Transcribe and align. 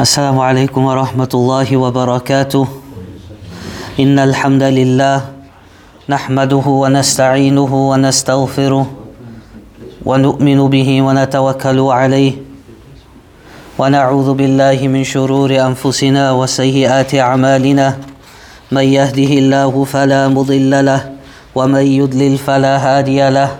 السلام 0.00 0.38
عليكم 0.38 0.84
ورحمة 0.84 1.28
الله 1.34 1.76
وبركاته. 1.76 2.66
إن 4.00 4.18
الحمد 4.18 4.62
لله 4.62 5.20
نحمده 6.08 6.66
ونستعينه 6.66 7.72
ونستغفره 7.90 8.86
ونؤمن 10.04 10.60
به 10.68 11.02
ونتوكل 11.02 11.78
عليه. 11.80 12.32
ونعوذ 13.78 14.28
بالله 14.34 14.88
من 14.88 15.04
شرور 15.04 15.50
أنفسنا 15.52 16.32
وسيئات 16.32 17.14
أعمالنا. 17.14 17.96
من 18.72 18.84
يهده 18.84 19.32
الله 19.44 19.84
فلا 19.84 20.28
مضل 20.28 20.72
له 20.84 21.00
ومن 21.54 21.84
يضلل 21.84 22.38
فلا 22.38 22.74
هادي 22.80 23.20
له. 23.28 23.50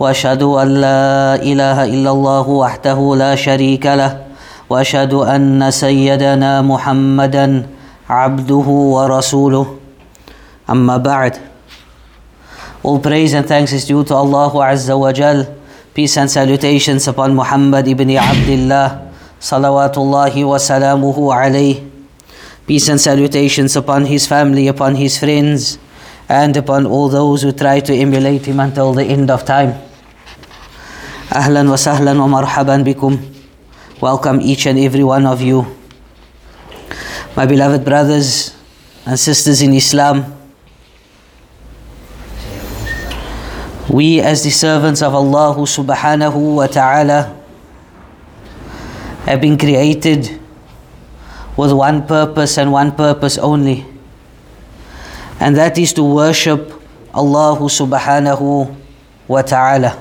وأشهد 0.00 0.42
أن 0.42 0.68
لا 0.80 1.36
إله 1.36 1.84
إلا 1.84 2.10
الله 2.10 2.46
وحده 2.48 2.98
لا 3.20 3.36
شريك 3.36 3.84
له. 3.86 4.27
واشهد 4.70 5.14
ان 5.14 5.70
سيدنا 5.70 6.62
محمدا 6.62 7.66
عبده 8.10 8.66
ورسوله 8.96 9.66
اما 10.70 10.96
بعد 10.96 11.34
all 12.84 12.98
praise 13.00 13.32
and 13.32 13.46
thanks 13.48 13.72
is 13.72 13.84
due 13.88 14.04
to 14.04 14.14
allah 14.14 14.52
azza 14.68 14.92
wa 14.96 15.12
jal 15.12 15.46
peace 15.94 16.16
and 16.20 16.30
salutations 16.30 17.08
upon 17.08 17.34
muhammad 17.34 17.88
ibn 17.88 18.12
abdullah 18.16 19.08
salawatullahi 19.40 20.44
wa 20.44 20.60
salamuhu 20.60 21.32
alayh 21.32 21.80
peace 22.68 22.88
and 22.92 23.00
salutations 23.00 23.76
upon 23.76 24.04
his 24.04 24.26
family 24.28 24.68
upon 24.68 24.94
his 24.94 25.16
friends 25.18 25.78
and 26.28 26.56
upon 26.60 26.84
all 26.84 27.08
those 27.08 27.42
who 27.42 27.52
try 27.52 27.80
to 27.80 27.96
emulate 27.96 28.44
him 28.44 28.60
until 28.60 28.92
the 28.92 29.04
end 29.04 29.30
of 29.30 29.44
time 29.48 29.72
Ahlan 31.28 31.68
wa 31.68 31.76
sahlan 31.76 32.16
wa 32.16 32.40
marhaban 32.40 32.80
bikum. 32.88 33.20
Welcome 34.00 34.40
each 34.40 34.66
and 34.66 34.78
every 34.78 35.02
one 35.02 35.26
of 35.26 35.42
you. 35.42 35.66
My 37.34 37.46
beloved 37.46 37.84
brothers 37.84 38.54
and 39.04 39.18
sisters 39.18 39.60
in 39.60 39.74
Islam, 39.74 40.38
we 43.90 44.20
as 44.20 44.44
the 44.44 44.50
servants 44.50 45.02
of 45.02 45.16
Allah 45.16 45.58
subhanahu 45.58 46.62
wa 46.62 46.68
ta'ala 46.68 47.34
have 49.26 49.40
been 49.40 49.58
created 49.58 50.30
with 51.56 51.72
one 51.72 52.06
purpose 52.06 52.56
and 52.56 52.70
one 52.70 52.94
purpose 52.94 53.36
only. 53.36 53.84
And 55.40 55.56
that 55.56 55.76
is 55.76 55.92
to 55.94 56.04
worship 56.04 56.70
Allah 57.12 57.58
subhanahu 57.58 58.76
wa 59.26 59.42
ta'ala. 59.42 59.98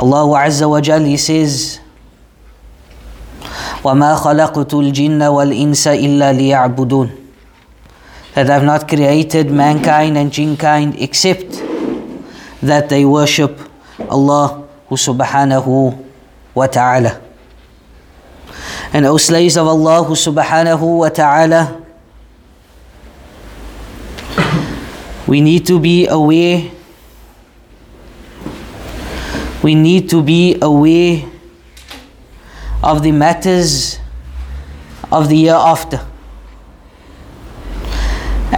Allah 0.00 0.24
Azza 0.40 0.64
wa 0.64 0.80
Jal, 0.80 1.04
He 1.04 1.18
says, 1.18 1.83
وَمَا 3.84 4.14
خَلَقْتُ 4.16 4.74
الْجِنَّ 4.74 5.20
وَالْإِنسَ 5.22 5.84
إِلَّا 5.88 6.32
لِيَعْبُدُونَ 6.32 7.08
That 8.34 8.48
I 8.50 8.54
have 8.54 8.64
not 8.64 8.88
created 8.88 9.50
mankind 9.50 10.16
and 10.16 10.32
jinkind 10.32 10.96
except 11.00 11.60
that 12.62 12.88
they 12.88 13.04
worship 13.04 13.60
Allah 14.08 14.64
subhanahu 14.88 15.98
wa 16.54 16.66
ta'ala. 16.66 17.20
And 18.94 19.06
O 19.06 19.18
slaves 19.18 19.56
of 19.56 19.66
Allah 19.66 20.06
subhanahu 20.06 21.04
wa 21.04 21.08
ta'ala, 21.10 21.82
we 25.26 25.40
need 25.40 25.66
to 25.66 25.78
be 25.80 26.06
aware 26.06 26.70
we 29.64 29.74
need 29.74 30.10
to 30.10 30.20
be 30.22 30.58
aware 30.60 31.24
of 32.84 33.02
the 33.02 33.10
matters 33.12 33.98
of 35.10 35.28
the 35.28 35.36
year 35.36 35.54
after. 35.54 36.04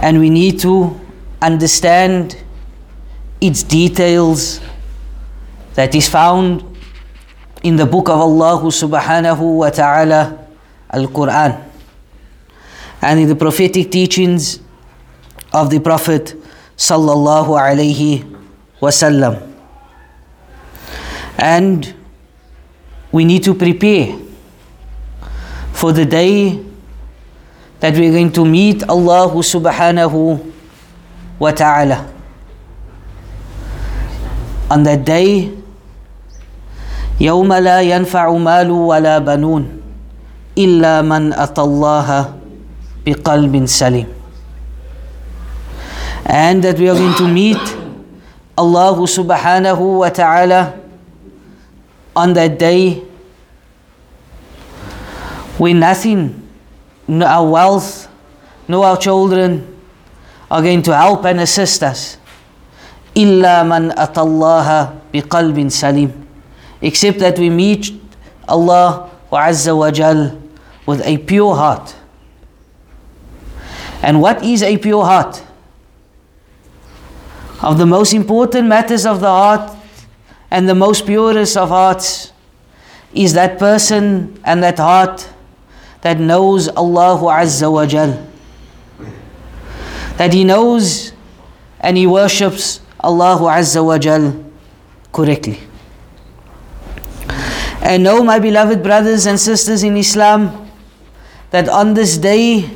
And 0.01 0.19
we 0.19 0.29
need 0.29 0.59
to 0.59 0.99
understand 1.41 2.35
its 3.39 3.63
details 3.63 4.59
that 5.75 5.95
is 5.95 6.09
found 6.09 6.63
in 7.63 7.77
the 7.77 7.85
book 7.85 8.09
of 8.09 8.19
Allah 8.19 8.59
subhanahu 8.67 9.57
wa 9.57 9.69
ta'ala, 9.69 10.45
Al 10.91 11.07
Quran, 11.07 11.63
and 13.01 13.19
in 13.19 13.27
the 13.29 13.35
prophetic 13.35 13.89
teachings 13.91 14.59
of 15.53 15.69
the 15.69 15.79
Prophet 15.79 16.35
sallallahu 16.75 17.55
alayhi 17.57 18.21
wasallam 18.81 19.41
and 21.37 21.95
we 23.12 23.24
need 23.24 23.44
to 23.44 23.54
prepare 23.54 24.16
for 25.72 25.92
the 25.92 26.04
day 26.06 26.58
that 27.80 27.94
we're 27.94 28.12
going 28.12 28.32
to 28.32 28.44
meet 28.44 28.86
Allah 28.88 29.28
subhanahu 29.34 30.38
wa 31.38 31.50
ta'ala. 31.50 32.06
On 34.70 34.82
that 34.86 35.04
day, 35.04 35.50
يوم 37.20 37.52
لا 37.52 37.82
ينفع 37.82 38.32
مال 38.32 38.70
ولا 38.70 39.18
بنون 39.18 39.80
إلا 40.58 41.02
من 41.02 41.32
أتى 41.34 41.60
الله 41.60 42.08
بقلب 43.06 43.54
سليم. 43.66 44.08
And 46.24 46.62
that 46.62 46.78
we 46.78 46.88
are 46.88 46.94
going 46.94 47.18
to 47.18 47.26
meet 47.28 47.60
Allah 48.56 48.94
subhanahu 48.94 50.06
wa 50.06 50.08
ta'ala 50.08 50.78
on 52.16 52.32
that 52.34 52.58
day 52.58 53.02
when 55.58 55.80
nothing, 55.80 56.48
no 57.08 57.26
our 57.26 57.48
wealth, 57.48 58.08
no 58.68 58.82
our 58.82 58.96
children 58.96 59.68
are 60.50 60.62
going 60.62 60.82
to 60.82 60.94
help 60.96 61.24
and 61.24 61.40
assist 61.40 61.82
us. 61.82 62.16
إلا 63.16 63.62
من 63.68 63.92
أتى 63.92 64.20
الله 64.20 64.94
بقلب 65.12 65.68
سليم 65.68 66.12
except 66.80 67.18
that 67.20 67.38
we 67.38 67.48
meet 67.48 67.92
Allah 68.48 69.08
Azza 69.30 69.76
wa 69.76 69.90
Jal 69.90 70.36
with 70.84 71.00
a 71.06 71.16
pure 71.18 71.54
heart. 71.54 71.94
And 74.02 74.20
what 74.20 74.42
is 74.44 74.62
a 74.62 74.76
pure 74.78 75.04
heart? 75.04 75.42
Of 77.62 77.78
the 77.78 77.86
most 77.86 78.12
important 78.12 78.66
matters 78.66 79.06
of 79.06 79.20
the 79.20 79.28
heart 79.28 79.70
and 80.49 80.67
the 80.67 80.75
most 80.75 81.05
purest 81.05 81.57
of 81.57 81.69
hearts 81.69 82.31
is 83.13 83.33
that 83.33 83.59
person 83.59 84.39
and 84.43 84.63
that 84.63 84.77
heart 84.77 85.29
that 86.01 86.19
knows 86.19 86.67
Allah 86.69 87.19
Azza 87.19 87.71
wa 87.71 87.85
Jal. 87.85 88.25
That 90.17 90.33
he 90.33 90.43
knows 90.43 91.11
and 91.79 91.97
he 91.97 92.07
worships 92.07 92.79
Allah 92.99 93.37
Azza 93.37 93.83
wa 93.83 93.97
Jal 93.97 94.43
correctly. 95.11 95.59
And 97.81 98.03
know, 98.03 98.23
my 98.23 98.39
beloved 98.39 98.83
brothers 98.83 99.25
and 99.25 99.39
sisters 99.39 99.83
in 99.83 99.95
Islam, 99.97 100.69
that 101.51 101.69
on 101.69 101.93
this 101.93 102.17
day 102.17 102.69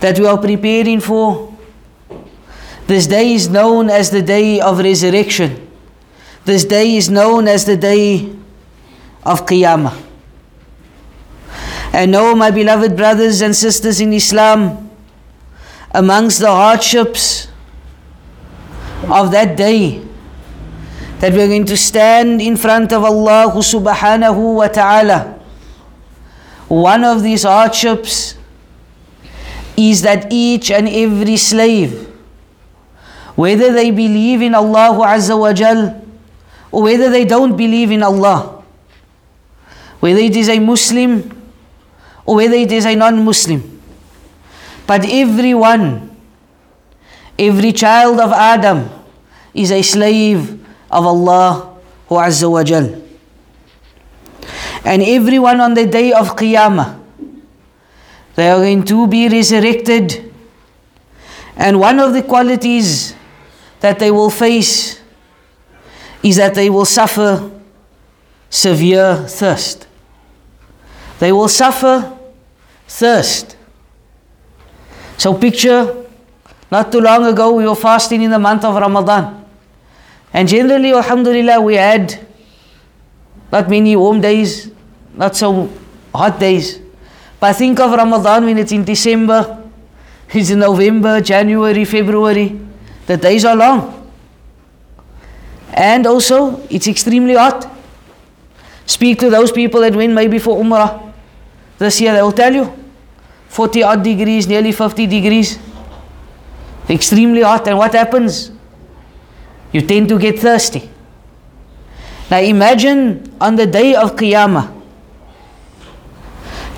that 0.00 0.18
we 0.18 0.26
are 0.26 0.38
preparing 0.38 1.00
for, 1.00 1.52
this 2.86 3.06
day 3.06 3.34
is 3.34 3.48
known 3.48 3.90
as 3.90 4.10
the 4.10 4.22
day 4.22 4.60
of 4.60 4.78
resurrection. 4.78 5.67
This 6.44 6.64
day 6.64 6.96
is 6.96 7.10
known 7.10 7.48
as 7.48 7.64
the 7.64 7.76
day 7.76 8.32
of 9.24 9.44
Qiyamah. 9.46 10.04
And 11.92 12.12
know, 12.12 12.34
my 12.34 12.50
beloved 12.50 12.96
brothers 12.96 13.40
and 13.40 13.54
sisters 13.56 14.00
in 14.00 14.12
Islam, 14.12 14.90
amongst 15.92 16.38
the 16.40 16.50
hardships 16.50 17.48
of 19.08 19.30
that 19.32 19.56
day, 19.56 20.02
that 21.20 21.32
we're 21.32 21.48
going 21.48 21.66
to 21.66 21.76
stand 21.76 22.40
in 22.40 22.56
front 22.56 22.92
of 22.92 23.02
Allah 23.04 23.50
subhanahu 23.56 24.54
wa 24.54 24.68
ta'ala. 24.68 25.38
One 26.68 27.02
of 27.02 27.22
these 27.22 27.42
hardships 27.42 28.36
is 29.76 30.02
that 30.02 30.30
each 30.30 30.70
and 30.70 30.88
every 30.88 31.36
slave, 31.36 32.06
whether 33.34 33.72
they 33.72 33.90
believe 33.90 34.42
in 34.42 34.54
Allah 34.54 34.94
Azza 35.06 35.38
wa 35.38 35.52
Jal, 35.52 36.04
or 36.70 36.82
whether 36.82 37.10
they 37.10 37.24
don't 37.24 37.56
believe 37.56 37.90
in 37.90 38.02
Allah, 38.02 38.62
whether 40.00 40.20
it 40.20 40.36
is 40.36 40.48
a 40.48 40.58
Muslim 40.58 41.30
or 42.26 42.36
whether 42.36 42.54
it 42.54 42.72
is 42.72 42.84
a 42.86 42.94
non 42.94 43.24
Muslim. 43.24 43.80
But 44.86 45.04
everyone, 45.08 46.14
every 47.38 47.72
child 47.72 48.20
of 48.20 48.32
Adam 48.32 48.88
is 49.54 49.70
a 49.70 49.82
slave 49.82 50.64
of 50.90 51.06
Allah 51.06 51.76
Azza 52.08 52.50
wa 52.50 52.64
Jal. 52.64 53.02
And 54.84 55.02
everyone 55.02 55.60
on 55.60 55.74
the 55.74 55.86
day 55.86 56.12
of 56.12 56.36
Qiyamah, 56.36 56.98
they 58.34 58.48
are 58.48 58.58
going 58.58 58.84
to 58.84 59.06
be 59.06 59.28
resurrected. 59.28 60.32
And 61.56 61.80
one 61.80 61.98
of 61.98 62.12
the 62.12 62.22
qualities 62.22 63.14
that 63.80 63.98
they 63.98 64.10
will 64.10 64.30
face 64.30 65.00
is 66.22 66.36
that 66.36 66.54
they 66.54 66.68
will 66.70 66.84
suffer 66.84 67.50
severe 68.50 69.26
thirst. 69.28 69.86
they 71.18 71.32
will 71.32 71.48
suffer 71.48 72.16
thirst. 72.86 73.56
So 75.16 75.34
picture, 75.34 76.06
not 76.70 76.92
too 76.92 77.00
long 77.00 77.26
ago 77.26 77.52
we 77.54 77.66
were 77.66 77.74
fasting 77.74 78.22
in 78.22 78.30
the 78.30 78.38
month 78.38 78.64
of 78.64 78.74
Ramadan. 78.74 79.44
And 80.32 80.46
generally, 80.46 80.92
alhamdulillah, 80.92 81.60
we 81.60 81.74
had 81.74 82.24
not 83.50 83.68
many 83.68 83.96
warm 83.96 84.20
days, 84.20 84.70
not 85.14 85.34
so 85.36 85.68
hot 86.14 86.38
days. 86.38 86.80
But 87.40 87.56
think 87.56 87.80
of 87.80 87.90
Ramadan 87.90 88.44
when 88.44 88.58
it's 88.58 88.72
in 88.72 88.84
December, 88.84 89.64
it's 90.28 90.50
in 90.50 90.60
November, 90.60 91.20
January, 91.20 91.84
February. 91.84 92.60
The 93.06 93.16
days 93.16 93.44
are 93.44 93.56
long. 93.56 93.97
And 95.72 96.06
also, 96.06 96.60
it's 96.70 96.88
extremely 96.88 97.34
hot. 97.34 97.70
Speak 98.86 99.18
to 99.20 99.30
those 99.30 99.52
people 99.52 99.80
that 99.82 99.94
went 99.94 100.12
maybe 100.12 100.38
for 100.38 100.56
Umrah 100.62 101.08
this 101.78 102.00
year, 102.00 102.12
they 102.12 102.22
will 102.22 102.32
tell 102.32 102.52
you 102.52 102.72
40 103.48 103.82
odd 103.82 104.02
degrees, 104.02 104.46
nearly 104.46 104.72
50 104.72 105.06
degrees. 105.06 105.58
Extremely 106.90 107.42
hot. 107.42 107.66
And 107.68 107.78
what 107.78 107.92
happens? 107.92 108.50
You 109.72 109.82
tend 109.82 110.08
to 110.08 110.18
get 110.18 110.38
thirsty. 110.38 110.90
Now 112.30 112.40
imagine 112.40 113.32
on 113.40 113.56
the 113.56 113.66
day 113.66 113.94
of 113.94 114.16
Qiyamah 114.16 114.74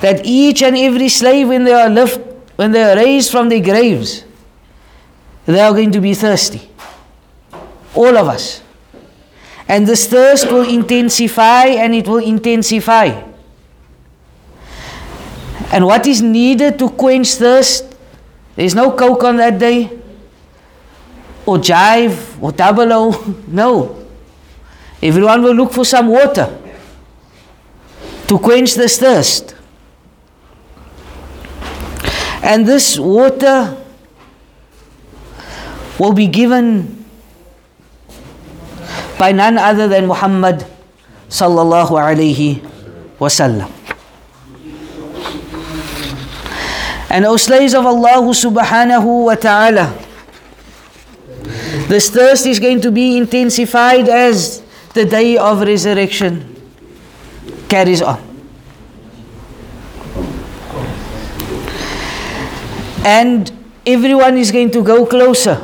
that 0.00 0.24
each 0.24 0.62
and 0.62 0.76
every 0.76 1.08
slave, 1.08 1.48
when 1.48 1.64
they 1.64 1.72
are 1.72 1.88
lift, 1.88 2.20
when 2.56 2.72
they 2.72 2.82
are 2.82 2.96
raised 2.96 3.30
from 3.30 3.48
their 3.48 3.60
graves, 3.60 4.24
they 5.46 5.60
are 5.60 5.72
going 5.72 5.90
to 5.92 6.00
be 6.00 6.14
thirsty. 6.14 6.70
All 7.94 8.16
of 8.16 8.28
us. 8.28 8.62
And 9.70 9.86
this 9.86 10.08
thirst 10.08 10.50
will 10.50 10.68
intensify 10.68 11.66
and 11.66 11.94
it 11.94 12.08
will 12.08 12.18
intensify. 12.18 13.22
And 15.70 15.86
what 15.86 16.08
is 16.08 16.20
needed 16.20 16.76
to 16.80 16.90
quench 16.90 17.34
thirst? 17.34 17.94
There's 18.56 18.74
no 18.74 18.90
coke 18.90 19.22
on 19.22 19.36
that 19.36 19.60
day, 19.60 19.96
or 21.46 21.58
jive, 21.58 22.42
or 22.42 22.50
double 22.50 22.92
O. 22.92 23.36
No. 23.46 24.08
Everyone 25.00 25.40
will 25.40 25.54
look 25.54 25.72
for 25.72 25.84
some 25.84 26.08
water 26.08 26.58
to 28.26 28.38
quench 28.40 28.74
this 28.74 28.98
thirst. 28.98 29.54
And 32.42 32.66
this 32.66 32.98
water 32.98 33.76
will 35.96 36.12
be 36.12 36.26
given 36.26 36.99
by 39.20 39.32
none 39.32 39.58
other 39.58 39.86
than 39.86 40.06
Muhammad 40.08 40.64
sallallahu 41.28 41.92
alayhi 41.92 42.64
wasallam. 43.20 43.68
And 47.10 47.26
O 47.26 47.36
slaves 47.36 47.74
of 47.74 47.84
Allah 47.84 48.24
subhanahu 48.32 49.26
wa 49.26 49.34
ta'ala, 49.34 49.92
this 51.92 52.08
thirst 52.08 52.46
is 52.46 52.58
going 52.58 52.80
to 52.80 52.90
be 52.90 53.18
intensified 53.18 54.08
as 54.08 54.62
the 54.94 55.04
day 55.04 55.36
of 55.36 55.60
resurrection 55.60 56.56
carries 57.68 58.00
on. 58.00 58.24
And 63.04 63.52
everyone 63.84 64.38
is 64.38 64.50
going 64.50 64.70
to 64.70 64.82
go 64.82 65.04
closer 65.04 65.60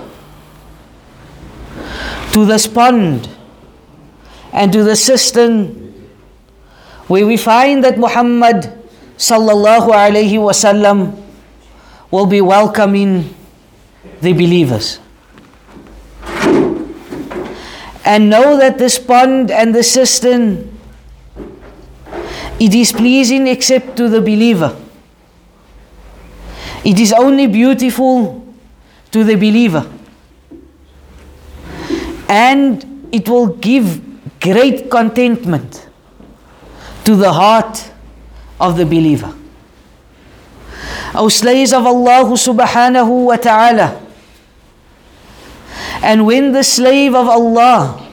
to 2.33 2.45
this 2.45 2.67
pond 2.67 3.33
and 4.57 4.73
to 4.73 4.83
the 4.83 4.97
cistern 4.97 5.69
where 7.09 7.27
we 7.27 7.37
find 7.37 7.85
that 7.85 7.99
Muhammad 7.99 8.73
sallallahu 9.19 9.93
alayhi 9.93 10.41
wasallam 10.41 11.13
will 12.11 12.25
be 12.27 12.41
welcoming 12.41 13.35
the 14.23 14.33
believers. 14.33 14.99
And 18.05 18.31
know 18.31 18.57
that 18.57 18.79
this 18.79 18.99
pond 18.99 19.51
and 19.51 19.75
the 19.75 19.83
cistern 19.83 20.73
it 22.59 22.75
is 22.75 22.93
pleasing 22.93 23.47
except 23.49 23.97
to 23.99 24.09
the 24.09 24.21
believer. 24.23 24.75
It 26.83 26.99
is 26.99 27.13
only 27.13 27.47
beautiful 27.47 28.43
to 29.11 29.25
the 29.25 29.35
believer. 29.35 29.85
And 32.29 33.09
it 33.13 33.29
will 33.29 33.49
give 33.49 34.01
great 34.41 34.91
contentment 34.91 35.89
to 37.05 37.17
the 37.17 37.33
heart 37.33 37.91
of 38.61 38.77
the 38.77 38.85
believer. 38.85 39.35
O 41.15 41.29
slaves 41.29 41.73
of 41.73 41.87
Allah 41.87 42.25
subhanahu 42.37 43.27
wa 43.27 43.37
ta'ala. 43.37 44.03
And 46.03 46.27
when 46.27 46.53
the 46.53 46.63
slave 46.63 47.15
of 47.15 47.29
Allah, 47.29 48.07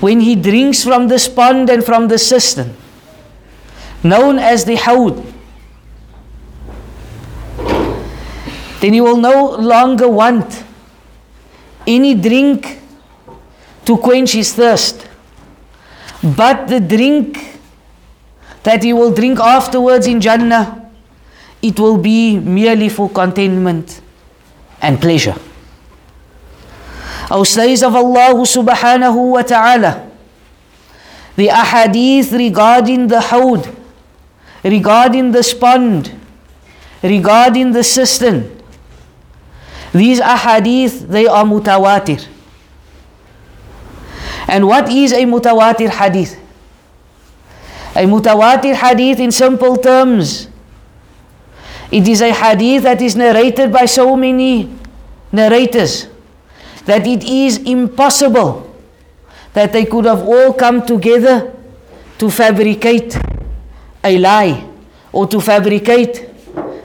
when 0.00 0.20
he 0.20 0.34
drinks 0.34 0.82
from 0.82 1.08
this 1.08 1.28
pond 1.28 1.70
and 1.70 1.84
from 1.84 2.08
the 2.08 2.18
cistern, 2.18 2.74
known 4.02 4.38
as 4.38 4.64
the 4.64 4.76
Hawd, 4.76 5.22
then 8.80 8.92
he 8.94 9.00
will 9.00 9.18
no 9.18 9.56
longer 9.56 10.08
want 10.08 10.64
any 11.86 12.14
drink 12.14 12.79
to 13.84 13.96
quench 13.96 14.32
his 14.32 14.52
thirst. 14.52 15.06
But 16.22 16.68
the 16.68 16.80
drink 16.80 17.58
that 18.62 18.82
he 18.82 18.92
will 18.92 19.12
drink 19.12 19.38
afterwards 19.40 20.06
in 20.06 20.20
Jannah, 20.20 20.90
it 21.62 21.78
will 21.78 21.96
be 21.96 22.38
merely 22.38 22.88
for 22.88 23.08
contentment 23.08 24.00
and 24.82 25.00
pleasure. 25.00 25.36
O 27.30 27.44
slaves 27.44 27.82
of 27.82 27.94
Allah 27.94 28.34
subhanahu 28.34 29.32
wa 29.32 29.42
ta'ala, 29.42 30.10
the 31.36 31.48
ahadith 31.48 32.32
regarding 32.36 33.06
the 33.06 33.20
hawd, 33.20 33.68
regarding 34.64 35.30
the 35.30 35.56
pond, 35.60 36.12
regarding 37.02 37.72
the 37.72 37.84
cistern, 37.84 38.50
these 39.92 40.20
ahadith, 40.20 41.08
they 41.08 41.26
are 41.26 41.44
mutawatir. 41.44 42.26
And 44.50 44.66
what 44.66 44.90
is 44.90 45.12
a 45.12 45.22
mutawatir 45.22 45.88
hadith? 45.88 46.36
A 47.94 48.02
mutawatir 48.02 48.74
hadith 48.74 49.20
in 49.20 49.30
simple 49.30 49.76
terms. 49.76 50.48
It 51.92 52.08
is 52.08 52.20
a 52.20 52.32
hadith 52.32 52.82
that 52.82 53.00
is 53.00 53.14
narrated 53.14 53.72
by 53.72 53.86
so 53.86 54.16
many 54.16 54.68
narrators 55.30 56.08
that 56.84 57.06
it 57.06 57.22
is 57.22 57.58
impossible 57.58 58.66
that 59.52 59.72
they 59.72 59.84
could 59.84 60.04
have 60.06 60.26
all 60.26 60.52
come 60.52 60.84
together 60.84 61.54
to 62.18 62.28
fabricate 62.28 63.16
a 64.02 64.18
lie 64.18 64.68
or 65.12 65.28
to 65.28 65.40
fabricate 65.40 66.26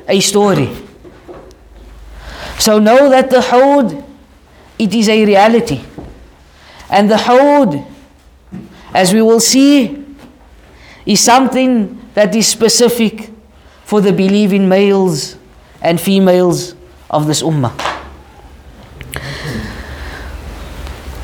a 0.07 0.19
story. 0.19 0.69
So 2.59 2.77
know 2.77 3.09
that 3.09 3.31
the 3.31 3.41
Hawd, 3.41 4.03
it 4.77 4.93
is 4.93 5.09
a 5.09 5.25
reality. 5.25 5.81
And 6.90 7.10
the 7.10 7.16
Hawd, 7.16 7.84
as 8.94 9.14
we 9.14 9.22
will 9.22 9.40
see, 9.40 10.04
is 11.06 11.20
something 11.20 12.00
that 12.14 12.34
is 12.34 12.48
specific 12.48 13.30
for 13.84 14.00
the 14.00 14.12
believing 14.12 14.68
males 14.68 15.36
and 15.82 16.00
females 16.00 16.74
of 17.08 17.26
this 17.26 17.42
ummah. 17.42 17.74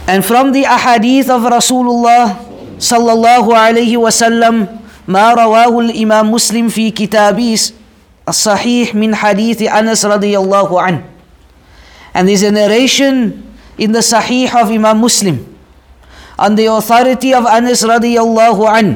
And 0.07 0.25
from 0.25 0.53
the 0.53 0.63
ahadith 0.63 1.29
of 1.29 1.43
Rasulullah 1.43 2.39
sallallahu 2.79 3.51
alayhi 3.51 3.99
wasallam 3.99 4.83
ما 5.07 5.35
رواه 5.35 5.71
الإمام 5.81 6.31
مسلم 6.35 6.69
في 6.69 6.91
كتابه 6.91 7.71
الصحيح 8.29 8.95
من 8.95 9.15
حديث 9.15 9.63
أنس 9.63 10.07
رضي 10.07 10.39
الله 10.39 10.81
عنه 10.83 11.03
And 12.15 12.27
there's 12.29 12.43
a 12.43 12.51
narration 12.51 13.45
in 13.79 13.93
the 13.93 14.01
Sahih 14.01 14.51
of 14.51 14.71
Imam 14.71 14.99
Muslim 14.99 15.50
on 16.42 16.56
the 16.58 16.66
authority 16.66 17.34
of 17.38 17.46
Anas 17.46 17.86
radiallahu 17.86 18.66
an, 18.66 18.88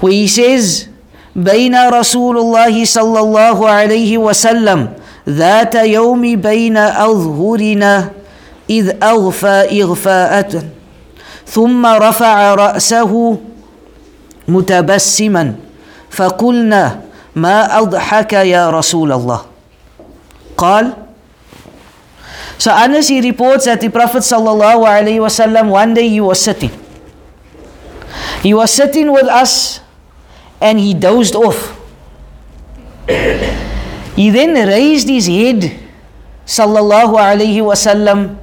where 0.00 0.12
he 0.12 0.26
says, 0.26 0.88
بين 1.38 1.70
رسول 1.88 2.34
الله 2.38 2.84
صلى 2.84 3.20
الله 3.20 3.58
عليه 3.70 4.18
وسلم 4.18 4.88
ذات 5.28 5.74
يوم 5.74 6.22
بين 6.42 6.76
أظهرنا 6.76 8.10
إذ 8.70 8.86
أغفى 9.02 9.82
إغفاءة 9.82 10.62
ثم 11.46 11.86
رفع 11.86 12.54
رأسه 12.54 13.12
متبسما 14.48 15.54
فقلنا 16.10 17.00
ما 17.36 17.78
أضحك 17.78 18.32
يا 18.32 18.70
رسول 18.70 19.12
الله 19.12 19.40
قال 20.56 20.92
So 22.58 22.72
Anas 22.72 23.06
he 23.08 23.20
reports 23.20 23.64
that 23.66 23.80
the 23.80 23.88
Prophet 23.88 24.26
sallallahu 24.26 24.82
alaihi 24.82 25.22
wasallam 25.22 25.70
one 25.70 25.94
day 25.94 26.08
he 26.08 26.20
was 26.20 26.42
sitting. 26.42 26.70
He 28.42 28.52
was 28.52 28.70
sitting 28.72 29.12
with 29.12 29.26
us 29.26 29.80
and 30.60 30.78
he 30.78 30.92
dozed 30.92 31.34
off. 31.34 31.78
He 34.16 34.30
then 34.30 34.54
raised 34.66 35.08
his 35.08 35.26
head, 35.28 35.70
sallallahu 36.44 37.14
alayhi 37.14 37.62
wasallam, 37.62 38.36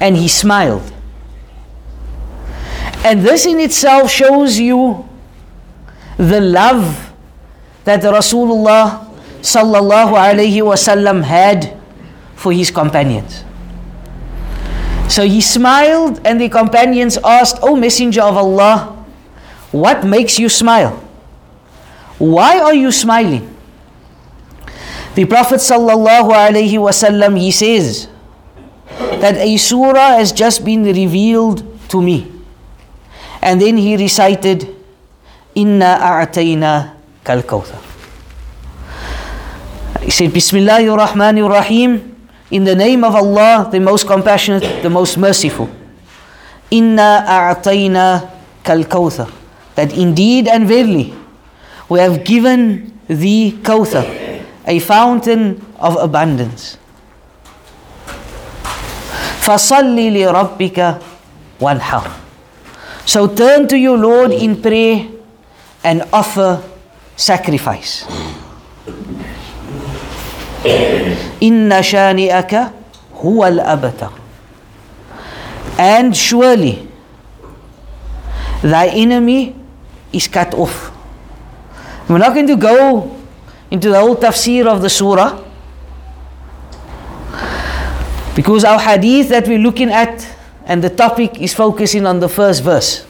and 0.00 0.16
he 0.16 0.26
smiled. 0.26 0.82
And 3.04 3.22
this 3.22 3.46
in 3.46 3.60
itself 3.60 4.10
shows 4.10 4.58
you 4.58 5.06
the 6.16 6.40
love 6.40 7.12
that 7.84 8.02
Rasulullah 8.02 9.06
sallallahu 9.40 10.18
alayhi 10.18 10.58
wasallam 10.64 11.22
had 11.22 11.73
for 12.44 12.52
his 12.52 12.68
companions. 12.70 13.40
So 15.08 15.24
he 15.24 15.40
smiled, 15.40 16.20
and 16.28 16.36
the 16.36 16.52
companions 16.52 17.16
asked, 17.24 17.56
O 17.64 17.72
Messenger 17.74 18.20
of 18.20 18.36
Allah, 18.36 18.92
what 19.72 20.04
makes 20.04 20.38
you 20.38 20.52
smile? 20.52 21.00
Why 22.20 22.60
are 22.60 22.74
you 22.76 22.92
smiling? 22.92 23.48
The 25.16 25.24
Prophet 25.24 25.64
sallallahu 25.64 26.36
alaihi 26.36 26.76
wasallam 26.76 27.40
he 27.40 27.50
says 27.50 28.08
that 29.24 29.40
a 29.40 29.56
surah 29.56 30.20
has 30.20 30.32
just 30.32 30.64
been 30.64 30.84
revealed 30.84 31.64
to 31.88 32.02
me. 32.02 32.30
And 33.40 33.60
then 33.60 33.76
he 33.76 33.96
recited, 33.96 34.68
Inna 35.54 35.96
a'tayna 35.96 36.96
kal. 37.24 37.40
He 40.02 40.10
said, 40.10 40.30
Bismillahir 40.30 40.92
Rahmanir 40.92 41.48
Rahim. 41.48 42.13
In 42.51 42.63
the 42.63 42.75
name 42.75 43.03
of 43.03 43.15
Allah, 43.15 43.69
the 43.71 43.79
most 43.79 44.07
compassionate, 44.07 44.81
the 44.81 44.89
most 44.89 45.17
merciful. 45.17 45.69
Inna 46.71 47.23
a'tayna 47.27 48.29
kal 48.63 48.83
kawthar. 48.83 49.31
That 49.75 49.95
indeed 49.95 50.47
and 50.47 50.67
verily, 50.67 51.13
we 51.87 51.99
have 51.99 52.23
given 52.23 52.99
thee 53.07 53.57
kawthar, 53.61 54.05
a 54.65 54.79
fountain 54.79 55.63
of 55.77 55.95
abundance. 55.97 56.77
فَصَلِّ 59.41 59.97
لِرَبِّكَ 59.97 61.01
وَانْحَرْ 61.59 62.05
So 63.05 63.27
turn 63.27 63.67
to 63.69 63.77
your 63.77 63.97
Lord 63.97 64.31
in 64.31 64.61
prayer 64.61 65.07
and 65.83 66.03
offer 66.13 66.61
sacrifice. 67.15 68.05
Inna 71.40 71.80
shani'aka 71.80 72.72
huwa 73.14 73.46
al-abtar. 73.46 74.12
And 75.78 76.16
surely 76.16 76.88
thy 78.62 78.88
enemy 78.88 79.54
is 80.12 80.28
cut 80.28 80.54
off. 80.54 80.90
We're 82.08 82.18
not 82.18 82.34
going 82.34 82.46
to 82.46 82.56
go 82.56 83.16
into 83.70 83.90
the 83.90 83.98
whole 83.98 84.16
tafsir 84.16 84.66
of 84.66 84.80
the 84.80 84.90
surah 84.90 85.42
because 88.34 88.64
our 88.64 88.78
hadith 88.78 89.28
that 89.28 89.46
we're 89.46 89.58
looking 89.58 89.90
at 89.90 90.26
and 90.66 90.82
the 90.82 90.90
topic 90.90 91.40
is 91.40 91.52
focusing 91.54 92.06
on 92.06 92.20
the 92.20 92.28
first 92.28 92.62
verse. 92.62 93.06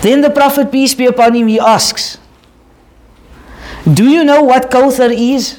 Then 0.00 0.20
the 0.20 0.30
Prophet, 0.30 0.70
peace 0.70 0.94
be 0.94 1.06
upon 1.06 1.34
him, 1.34 1.48
he 1.48 1.58
asks, 1.58 2.18
do 3.84 4.08
you 4.08 4.24
know 4.24 4.42
what 4.42 4.70
Kawthar 4.70 5.10
is? 5.12 5.58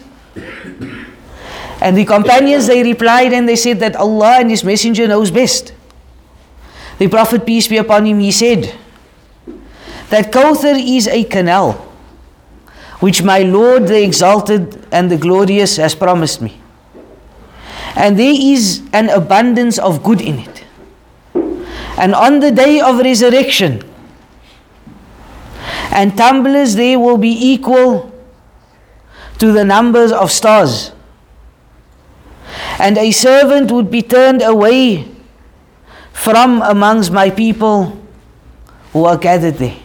And 1.82 1.98
the 1.98 2.06
companions 2.06 2.68
they 2.68 2.84
replied 2.84 3.34
and 3.34 3.50
they 3.50 3.56
said 3.56 3.80
that 3.80 3.96
Allah 3.96 4.38
and 4.40 4.51
His 4.51 4.63
Messenger 4.63 5.08
knows 5.08 5.32
best. 5.32 5.74
The 7.00 7.08
Prophet, 7.08 7.48
peace 7.48 7.68
be 7.68 7.78
upon 7.78 8.06
him, 8.06 8.20
he 8.20 8.32
said 8.32 8.75
that 10.12 10.32
Kawthar 10.32 10.78
is 10.78 11.08
a 11.08 11.24
canal 11.24 11.74
which 13.00 13.24
my 13.24 13.40
Lord 13.40 13.88
the 13.88 14.04
Exalted 14.04 14.86
and 14.92 15.10
the 15.10 15.18
Glorious 15.18 15.78
has 15.78 15.96
promised 15.96 16.44
me. 16.44 16.62
And 17.96 18.20
there 18.20 18.36
is 18.38 18.84
an 18.94 19.10
abundance 19.10 19.80
of 19.80 20.04
good 20.04 20.22
in 20.22 20.38
it. 20.38 20.63
And 21.98 22.13
on 22.13 22.40
the 22.40 22.51
day 22.51 22.80
of 22.80 23.00
resurrection, 23.00 23.82
and 25.92 26.16
tumblers 26.16 26.75
there 26.75 27.00
will 27.00 27.18
be 27.18 27.34
equal 27.34 28.11
to 29.42 29.52
the 29.52 29.66
numbers 29.66 30.12
of 30.12 30.32
stars. 30.32 30.92
And 32.78 32.96
a 32.96 33.10
servant 33.10 33.72
would 33.72 33.90
be 33.90 34.04
turned 34.04 34.44
away 34.44 35.10
from 36.14 36.62
amongst 36.62 37.12
my 37.12 37.32
people 37.32 37.98
who 38.94 39.04
are 39.06 39.18
gathered 39.18 39.56
there. 39.56 39.80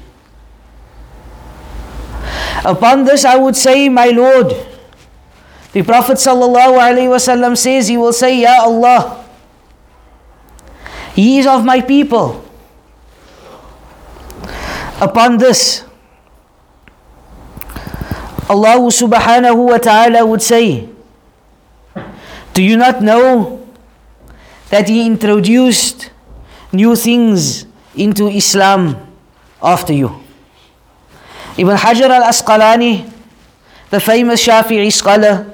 Upon 2.66 3.04
this, 3.04 3.24
I 3.24 3.36
would 3.36 3.56
say, 3.56 3.88
My 3.88 4.08
Lord, 4.08 4.52
the 5.72 5.82
Prophet 5.82 6.18
ﷺ 6.18 7.56
says, 7.56 7.88
He 7.88 7.96
will 7.96 8.12
say, 8.12 8.42
Ya 8.42 8.60
Allah, 8.60 9.24
He 11.14 11.38
is 11.38 11.46
of 11.46 11.64
my 11.64 11.80
people. 11.80 12.44
Upon 15.00 15.38
this, 15.38 15.85
Allah 18.46 18.78
subhanahu 18.78 19.74
wa 19.74 19.78
ta'ala 19.78 20.22
would 20.22 20.42
say, 20.42 20.86
Do 22.54 22.62
you 22.62 22.76
not 22.78 23.02
know 23.02 23.58
that 24.70 24.88
He 24.88 25.04
introduced 25.04 26.10
new 26.70 26.94
things 26.94 27.66
into 27.98 28.28
Islam 28.30 28.94
after 29.58 29.92
you? 29.92 30.14
Ibn 31.58 31.74
Hajar 31.74 32.06
al 32.10 32.30
Asqalani, 32.30 33.10
the 33.90 33.98
famous 33.98 34.46
Shafi'i 34.46 34.92
scholar, 34.92 35.50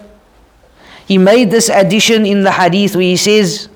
he 1.09 1.17
made 1.17 1.51
this 1.51 1.69
addition 1.69 2.27
in 2.27 2.43
the 2.45 2.53
hadith 2.53 2.95
where 2.95 3.05
he 3.05 3.17
says 3.17 3.69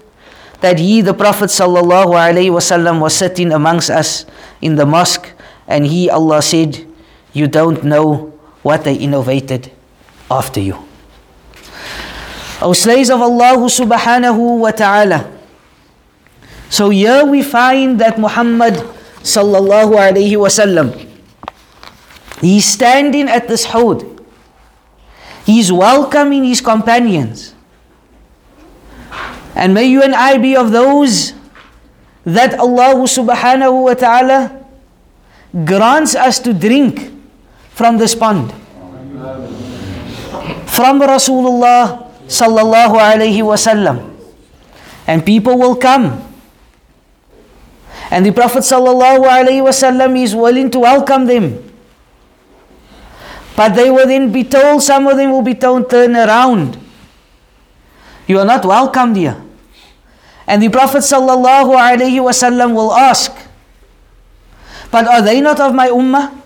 that 0.60 0.78
he, 0.78 1.00
the 1.00 1.14
Prophet 1.14 1.48
sallallahu 1.50 2.12
alaihi 2.16 2.52
wasallam, 2.52 3.00
was 3.00 3.14
sitting 3.16 3.52
amongst 3.52 3.88
us 3.90 4.26
in 4.60 4.76
the 4.76 4.84
mosque, 4.86 5.32
and 5.68 5.86
he, 5.86 6.08
Allah 6.08 6.40
said, 6.42 6.84
"You 7.32 7.46
don't 7.48 7.84
know 7.84 8.35
what 8.66 8.82
they 8.82 8.98
innovated 8.98 9.70
after 10.26 10.58
you." 10.58 10.82
O 12.58 12.74
slaves 12.74 13.14
of 13.14 13.22
Allah 13.22 13.54
subhanahu 13.70 14.66
wa 14.66 14.74
ta'ala. 14.74 15.30
So 16.68 16.90
here 16.90 17.22
we 17.22 17.46
find 17.46 18.02
that 18.02 18.18
Muhammad 18.18 18.82
sallallahu 19.22 19.94
alaihi 19.94 20.34
wasallam, 20.34 20.90
he's 22.42 22.66
standing 22.66 23.30
at 23.30 23.46
this 23.46 23.70
Hawd. 23.70 24.02
He's 25.46 25.70
welcoming 25.70 26.42
his 26.42 26.58
companions. 26.58 27.54
And 29.54 29.72
may 29.72 29.86
you 29.86 30.02
and 30.02 30.12
I 30.14 30.36
be 30.42 30.56
of 30.58 30.74
those 30.74 31.32
that 32.26 32.58
Allah 32.58 32.98
subhanahu 33.06 33.86
wa 33.86 33.94
ta'ala 33.94 34.40
grants 35.64 36.18
us 36.18 36.42
to 36.42 36.52
drink 36.52 37.15
from 37.76 38.00
this 38.00 38.16
pond. 38.16 38.48
From 40.64 40.96
Rasulullah 41.04 42.08
sallallahu 42.24 42.96
alayhi 42.96 43.44
wasallam. 43.44 44.16
And 45.04 45.20
people 45.20 45.60
will 45.60 45.76
come. 45.76 46.24
And 48.08 48.24
the 48.24 48.32
Prophet 48.32 48.64
sallallahu 48.64 49.28
alayhi 49.28 49.60
wasallam 49.60 50.16
is 50.16 50.32
willing 50.34 50.72
to 50.72 50.80
welcome 50.80 51.28
them. 51.28 51.60
But 53.60 53.76
they 53.76 53.90
will 53.92 54.08
then 54.08 54.32
be 54.32 54.44
told, 54.44 54.80
some 54.82 55.06
of 55.06 55.18
them 55.20 55.30
will 55.32 55.44
be 55.44 55.54
told, 55.54 55.90
turn 55.90 56.16
around. 56.16 56.80
You 58.26 58.38
are 58.40 58.48
not 58.48 58.64
welcomed 58.64 59.16
here. 59.20 59.36
And 60.48 60.62
the 60.62 60.70
Prophet 60.72 61.04
sallallahu 61.04 61.76
alaihi 61.76 62.24
wasallam 62.24 62.72
will 62.72 62.92
ask, 62.96 63.32
but 64.90 65.04
are 65.06 65.20
they 65.20 65.42
not 65.42 65.60
of 65.60 65.74
my 65.74 65.88
ummah? 65.92 66.45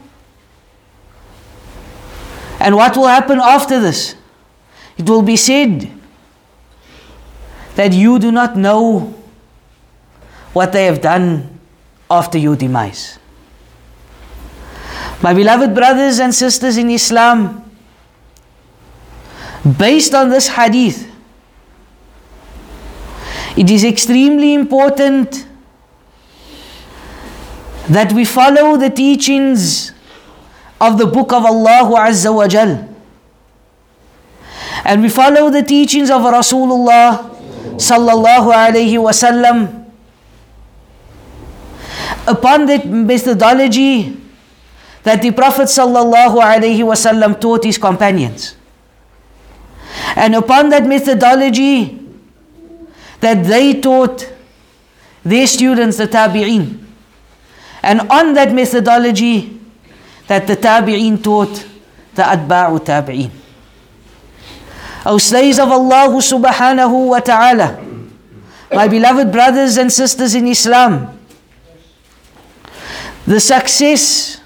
And 2.60 2.76
what 2.76 2.96
will 2.96 3.08
happen 3.08 3.40
after 3.40 3.80
this? 3.80 4.14
It 4.98 5.08
will 5.08 5.22
be 5.22 5.36
said 5.36 5.90
that 7.74 7.92
you 7.94 8.18
do 8.18 8.30
not 8.30 8.56
know 8.56 9.14
what 10.52 10.72
they 10.72 10.84
have 10.84 11.00
done 11.00 11.58
after 12.10 12.36
your 12.36 12.56
demise. 12.56 13.18
My 15.22 15.32
beloved 15.32 15.74
brothers 15.74 16.18
and 16.18 16.34
sisters 16.34 16.76
in 16.76 16.90
Islam, 16.90 17.64
based 19.78 20.14
on 20.14 20.28
this 20.28 20.48
hadith, 20.48 21.10
it 23.56 23.70
is 23.70 23.84
extremely 23.84 24.52
important 24.54 25.46
that 27.88 28.12
we 28.12 28.24
follow 28.24 28.76
the 28.76 28.90
teachings 28.90 29.92
of 30.80 30.96
the 30.98 31.06
book 31.06 31.32
of 31.32 31.44
Allah 31.44 32.08
Azza 32.08 32.34
wa 32.34 32.48
Jal. 32.48 32.88
And 34.84 35.02
we 35.02 35.08
follow 35.08 35.50
the 35.50 35.62
teachings 35.62 36.10
of 36.10 36.22
Rasulullah 36.22 37.28
sallallahu 37.76 38.48
alayhi 38.48 38.96
wasallam 38.96 39.84
upon 42.26 42.66
that 42.66 42.86
methodology 42.86 44.16
that 45.02 45.22
the 45.22 45.30
Prophet 45.30 45.64
sallallahu 45.64 46.40
alaihi 46.40 46.80
wasallam 46.80 47.38
taught 47.40 47.64
his 47.64 47.78
companions. 47.78 48.56
And 50.16 50.34
upon 50.34 50.70
that 50.70 50.86
methodology 50.86 51.98
that 53.20 53.44
they 53.44 53.80
taught 53.80 54.32
their 55.24 55.46
students, 55.46 55.98
the 55.98 56.08
tabi'een. 56.08 56.78
And 57.82 58.00
on 58.10 58.32
that 58.34 58.52
methodology 58.52 59.59
taught 60.30 61.66
the 62.14 62.22
atba'u 62.22 62.78
tabi'een. 62.78 63.30
O 65.06 65.18
slaves 65.18 65.58
of 65.58 65.70
Allah 65.70 66.08
subhanahu 66.20 67.08
wa 67.08 67.20
ta'ala, 67.20 67.82
my 68.72 68.86
beloved 68.86 69.32
brothers 69.32 69.76
and 69.76 69.90
sisters 69.90 70.34
in 70.34 70.46
Islam, 70.46 71.18
the 73.26 73.40
success 73.40 74.40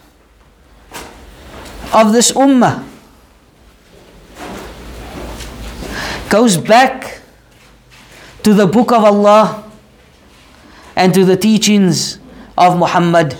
of 1.92 2.12
this 2.12 2.32
ummah 2.32 2.86
goes 6.30 6.56
back 6.56 7.20
to 8.42 8.54
the 8.54 8.66
book 8.66 8.92
of 8.92 9.04
Allah 9.04 9.64
and 10.96 11.12
to 11.14 11.24
the 11.24 11.36
teachings 11.36 12.18
of 12.56 12.78
Muhammad 12.78 13.30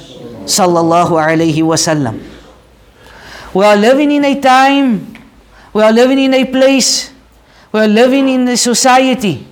sallallahu 0.44 1.14
alayhi 1.14 1.62
wasallam. 1.62 2.33
We 3.54 3.64
are 3.64 3.76
living 3.76 4.10
in 4.10 4.24
a 4.24 4.40
time, 4.40 5.14
we 5.72 5.80
are 5.80 5.92
living 5.92 6.18
in 6.18 6.34
a 6.34 6.44
place, 6.44 7.12
we 7.70 7.78
are 7.78 7.86
living 7.86 8.28
in 8.28 8.48
a 8.48 8.56
society 8.56 9.46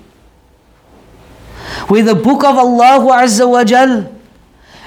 where 1.86 2.02
the 2.02 2.16
book 2.16 2.42
of 2.42 2.58
Allah 2.58 2.98
Azza 3.22 3.48
wa 3.48 3.62
Jal 3.62 4.12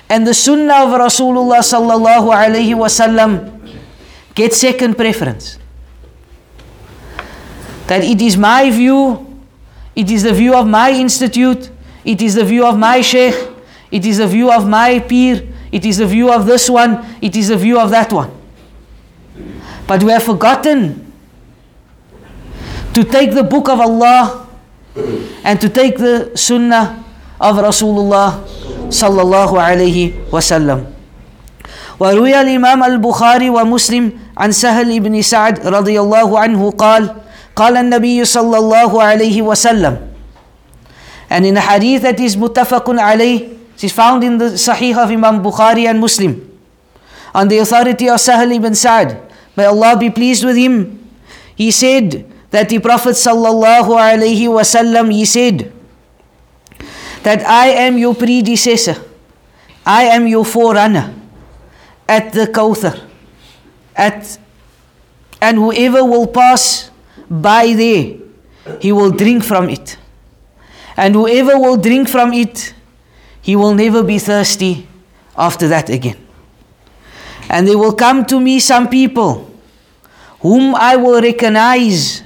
and 0.09 0.27
the 0.27 0.33
sunnah 0.33 0.83
of 0.83 0.99
Rasulullah 0.99 1.63
sallallahu 1.63 2.27
alayhi 2.27 2.75
wasallam 2.75 3.55
get 4.35 4.53
second 4.53 4.95
preference. 4.95 5.59
That 7.87 8.03
it 8.03 8.21
is 8.21 8.35
my 8.35 8.69
view, 8.69 9.25
it 9.95 10.11
is 10.11 10.23
the 10.23 10.33
view 10.33 10.55
of 10.55 10.67
my 10.67 10.91
institute, 10.91 11.69
it 12.03 12.21
is 12.21 12.35
the 12.35 12.43
view 12.43 12.65
of 12.65 12.77
my 12.77 12.99
sheikh, 12.99 13.35
it 13.91 14.05
is 14.05 14.17
the 14.17 14.27
view 14.27 14.51
of 14.51 14.67
my 14.67 14.99
peer, 14.99 15.47
it 15.71 15.85
is 15.85 15.99
the 15.99 16.05
view 16.05 16.33
of 16.33 16.45
this 16.45 16.69
one, 16.69 17.05
it 17.21 17.37
is 17.37 17.47
the 17.47 17.57
view 17.57 17.79
of 17.79 17.91
that 17.91 18.11
one. 18.11 18.34
But 19.86 20.02
we 20.02 20.12
have 20.12 20.22
forgotten 20.22 21.12
to 22.94 23.04
take 23.04 23.32
the 23.34 23.42
book 23.44 23.68
of 23.68 23.80
Allah 23.80 24.46
and 25.44 25.60
to 25.60 25.68
take 25.68 25.98
the 25.98 26.32
sunnah 26.36 27.02
of 27.40 27.56
Rasulullah 27.56 28.42
sallallahu 28.90 29.56
alayhi 29.58 30.14
wasallam. 30.30 31.00
وروي 32.00 32.32
الإمام 32.40 32.80
البخاري 32.84 33.50
ومسلم 33.50 34.12
عن 34.38 34.50
سهل 34.52 34.88
بن 35.00 35.22
سعد 35.22 35.68
رضي 35.68 36.00
الله 36.00 36.38
عنه 36.38 36.70
قال 36.70 37.12
قال 37.56 37.76
النبي 37.76 38.24
صلى 38.24 38.56
الله 38.58 39.02
عليه 39.02 39.42
وسلم 39.42 39.96
and 41.28 41.44
in 41.46 41.56
a 41.56 41.60
hadith 41.60 42.02
that 42.02 42.18
is 42.18 42.36
muttafaqun 42.36 42.96
alayh 42.98 43.52
it 43.76 43.84
is 43.84 43.92
found 43.92 44.24
in 44.24 44.38
the 44.38 44.56
Sahih 44.56 44.96
of 44.96 45.10
Imam 45.12 45.42
Bukhari 45.44 45.84
and 45.86 46.00
Muslim 46.00 46.40
on 47.34 47.48
the 47.48 47.58
authority 47.58 48.08
of 48.08 48.16
Sahal 48.16 48.48
ibn 48.48 48.74
Sa'd 48.74 49.20
may 49.55 49.65
Allah 49.65 49.97
be 49.97 50.09
pleased 50.09 50.43
with 50.43 50.55
him. 50.57 50.99
He 51.55 51.71
said 51.71 52.25
that 52.51 52.69
the 52.69 52.79
Prophet 52.79 53.15
sallallahu 53.15 53.95
alaihi 53.95 54.47
wasallam 54.47 55.11
he 55.11 55.25
said 55.25 55.71
that 57.23 57.41
I 57.47 57.67
am 57.67 57.97
your 57.97 58.13
predecessor. 58.15 58.95
I 59.85 60.03
am 60.03 60.27
your 60.27 60.45
forerunner 60.45 61.13
at 62.07 62.33
the 62.33 62.47
Kawthar 62.47 63.01
at 63.95 64.37
and 65.41 65.57
whoever 65.57 66.03
will 66.03 66.27
pass 66.27 66.89
by 67.29 67.73
there 67.73 68.17
he 68.81 68.91
will 68.91 69.11
drink 69.11 69.43
from 69.43 69.69
it. 69.69 69.97
And 70.97 71.13
whoever 71.13 71.57
will 71.59 71.77
drink 71.77 72.09
from 72.09 72.33
it 72.33 72.73
he 73.41 73.55
will 73.55 73.73
never 73.75 74.01
be 74.03 74.17
thirsty 74.17 74.87
after 75.37 75.67
that 75.67 75.89
again 75.89 76.24
and 77.49 77.67
there 77.67 77.77
will 77.77 77.93
come 77.93 78.25
to 78.25 78.39
me 78.39 78.59
some 78.59 78.89
people 78.89 79.51
whom 80.39 80.75
I 80.75 80.95
will 80.95 81.21
recognize. 81.21 82.21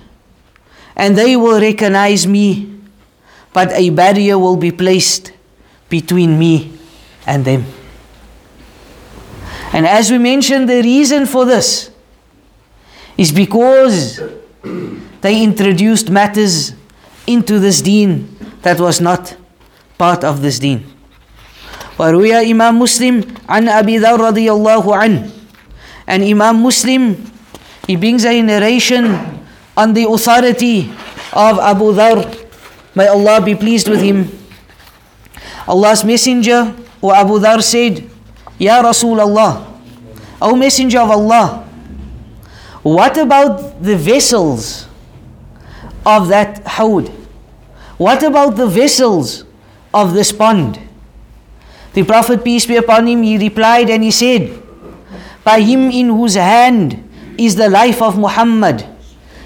And 0.95 1.17
they 1.17 1.37
will 1.37 1.61
recognize 1.61 2.27
me. 2.27 2.69
But 3.53 3.71
a 3.71 3.89
barrier 3.89 4.37
will 4.37 4.57
be 4.57 4.71
placed 4.71 5.31
between 5.87 6.37
me 6.37 6.73
and 7.25 7.45
them. 7.45 7.65
And 9.71 9.87
as 9.87 10.11
we 10.11 10.17
mentioned, 10.17 10.67
the 10.67 10.81
reason 10.81 11.25
for 11.25 11.45
this 11.45 11.91
is 13.17 13.31
because 13.31 14.21
they 15.21 15.43
introduced 15.43 16.09
matters 16.09 16.73
into 17.25 17.59
this 17.59 17.81
deen 17.81 18.35
that 18.63 18.79
was 18.79 18.99
not 18.99 19.37
part 19.97 20.23
of 20.23 20.41
this 20.41 20.59
deen. 20.59 20.85
وروي 21.98 22.50
إمام 22.52 22.78
مسلم 22.78 23.22
عن 23.48 23.68
أبي 23.68 23.98
ذر 23.98 24.20
رضي 24.20 24.50
الله 24.52 24.84
عنه 24.96 25.30
and 26.06 26.22
Imam 26.24 26.60
Muslim 26.62 27.16
he 27.86 27.96
brings 27.96 28.24
a 28.24 28.42
narration 28.42 29.14
on 29.76 29.94
the 29.94 30.04
authority 30.08 30.90
of 31.32 31.58
Abu 31.58 31.94
Dhar 31.94 32.26
may 32.94 33.06
Allah 33.06 33.40
be 33.40 33.54
pleased 33.54 33.88
with 33.88 34.02
him 34.02 34.28
Allah's 35.68 36.04
messenger 36.04 36.74
or 37.00 37.14
Abu 37.14 37.38
Dhar 37.38 37.62
said 37.62 38.10
Ya 38.58 38.82
Rasulullah, 38.82 39.66
O 40.40 40.54
Messenger 40.54 41.00
of 41.00 41.10
Allah, 41.10 41.66
what 42.82 43.16
about 43.16 43.82
the 43.82 43.96
vessels 43.96 44.86
of 46.06 46.28
that 46.28 46.62
hawd? 46.66 47.08
What 47.96 48.22
about 48.22 48.56
the 48.56 48.66
vessels 48.66 49.44
of 49.92 50.14
this 50.14 50.30
pond? 50.32 50.78
The 51.93 52.03
Prophet, 52.03 52.43
peace 52.43 52.65
be 52.65 52.75
upon 52.75 53.07
him, 53.07 53.23
he 53.23 53.37
replied 53.37 53.89
and 53.89 54.03
he 54.03 54.11
said, 54.11 54.61
By 55.43 55.61
him 55.61 55.89
in 55.89 56.07
whose 56.07 56.35
hand 56.35 57.09
is 57.37 57.55
the 57.55 57.69
life 57.69 58.01
of 58.01 58.17
Muhammad, 58.17 58.85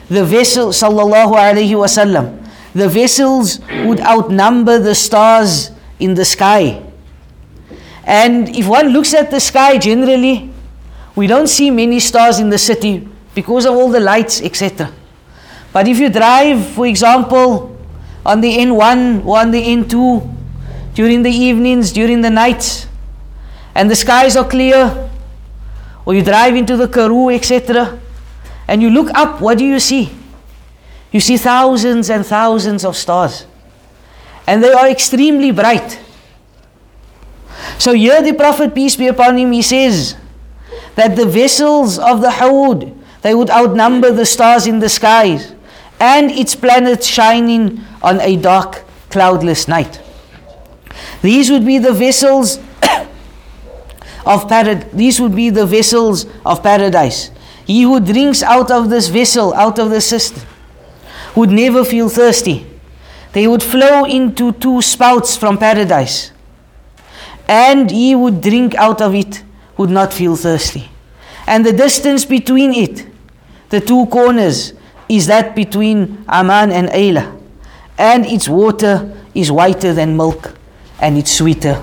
the 0.09 0.25
vessel, 0.25 0.69
sallallahu 0.69 1.33
alayhi 1.33 1.71
wasallam, 1.71 2.39
the 2.73 2.89
vessels 2.89 3.59
would 3.85 4.01
outnumber 4.01 4.79
the 4.79 4.95
stars 4.95 5.71
in 5.99 6.15
the 6.15 6.25
sky. 6.25 6.83
And 8.03 8.49
if 8.49 8.67
one 8.67 8.89
looks 8.89 9.13
at 9.13 9.31
the 9.31 9.39
sky 9.39 9.77
generally, 9.77 10.51
we 11.15 11.27
don't 11.27 11.47
see 11.47 11.71
many 11.71 11.99
stars 11.99 12.39
in 12.39 12.49
the 12.49 12.57
city 12.57 13.07
because 13.33 13.65
of 13.65 13.73
all 13.73 13.89
the 13.89 13.99
lights, 13.99 14.41
etc. 14.41 14.91
But 15.71 15.87
if 15.87 15.99
you 15.99 16.09
drive, 16.09 16.65
for 16.67 16.85
example, 16.85 17.77
on 18.25 18.41
the 18.41 18.57
N1 18.57 19.25
or 19.25 19.39
on 19.39 19.51
the 19.51 19.61
N2 19.61 20.42
during 20.93 21.23
the 21.23 21.31
evenings, 21.31 21.91
during 21.91 22.21
the 22.21 22.29
nights, 22.29 22.87
and 23.75 23.89
the 23.89 23.95
skies 23.95 24.35
are 24.35 24.47
clear, 24.47 25.09
or 26.05 26.13
you 26.13 26.23
drive 26.23 26.55
into 26.55 26.77
the 26.77 26.87
Karoo, 26.87 27.29
etc., 27.29 27.99
and 28.67 28.81
you 28.81 28.89
look 28.89 29.09
up, 29.15 29.41
what 29.41 29.57
do 29.57 29.65
you 29.65 29.79
see? 29.79 30.11
You 31.11 31.19
see 31.19 31.37
thousands 31.37 32.09
and 32.09 32.25
thousands 32.25 32.85
of 32.85 32.95
stars. 32.95 33.45
And 34.47 34.63
they 34.63 34.71
are 34.71 34.89
extremely 34.89 35.51
bright. 35.51 35.99
So 37.77 37.93
here 37.93 38.21
the 38.21 38.33
Prophet, 38.33 38.73
peace 38.73 38.95
be 38.95 39.07
upon 39.07 39.37
him, 39.37 39.51
he 39.51 39.61
says 39.61 40.15
that 40.95 41.15
the 41.15 41.25
vessels 41.25 41.97
of 41.99 42.21
the 42.21 42.31
Hawd, 42.31 42.93
they 43.21 43.33
would 43.33 43.49
outnumber 43.49 44.11
the 44.11 44.25
stars 44.25 44.67
in 44.67 44.79
the 44.79 44.89
skies 44.89 45.53
and 45.99 46.29
its 46.31 46.55
planets 46.55 47.07
shining 47.07 47.81
on 48.01 48.19
a 48.21 48.35
dark, 48.35 48.83
cloudless 49.09 49.67
night. 49.67 50.01
These 51.23 51.49
would 51.49 51.65
be 51.65 51.79
the 51.79 51.93
vessels 51.93 52.57
of 54.25 54.45
parad- 54.47 54.91
these 54.91 55.19
would 55.19 55.35
be 55.35 55.49
the 55.49 55.65
vessels 55.65 56.27
of 56.45 56.61
paradise. 56.61 57.31
He 57.65 57.81
who 57.81 57.99
drinks 57.99 58.43
out 58.43 58.69
of 58.69 58.89
this 58.91 59.07
vessel, 59.07 59.53
out 59.55 59.79
of 59.79 59.89
the 59.89 60.01
cistern, 60.01 60.43
would 61.35 61.49
never 61.49 61.83
feel 61.83 62.09
thirsty. 62.09 62.67
They 63.31 63.47
would 63.47 63.63
flow 63.63 64.03
into 64.05 64.51
two 64.51 64.81
spouts 64.81 65.35
from 65.35 65.57
paradise 65.57 66.33
and 67.47 67.89
he 67.89 68.15
would 68.15 68.41
drink 68.41 68.75
out 68.75 69.01
of 69.01 69.15
it, 69.15 69.43
would 69.77 69.89
not 69.89 70.13
feel 70.13 70.35
thirsty. 70.35 70.89
And 71.47 71.65
the 71.65 71.73
distance 71.73 72.25
between 72.25 72.73
it, 72.73 73.05
the 73.69 73.81
two 73.81 74.05
corners, 74.07 74.73
is 75.09 75.27
that 75.27 75.55
between 75.55 76.23
Amman 76.27 76.71
and 76.71 76.89
Ayla. 76.89 77.39
And 77.97 78.25
its 78.25 78.47
water 78.47 79.13
is 79.33 79.51
whiter 79.51 79.93
than 79.93 80.15
milk, 80.15 80.55
and 80.99 81.17
it's 81.17 81.31
sweeter 81.31 81.81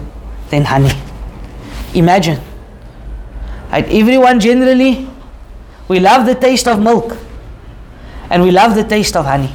than 0.50 0.64
honey. 0.64 0.92
Imagine. 1.94 2.40
Right? 3.70 3.86
Everyone 3.88 4.40
generally, 4.40 5.08
we 5.88 6.00
love 6.00 6.26
the 6.26 6.34
taste 6.34 6.66
of 6.68 6.80
milk, 6.80 7.16
and 8.30 8.42
we 8.42 8.50
love 8.50 8.74
the 8.74 8.84
taste 8.84 9.16
of 9.16 9.26
honey. 9.26 9.52